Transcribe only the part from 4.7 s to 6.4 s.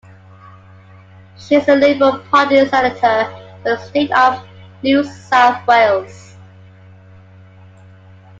New South Wales.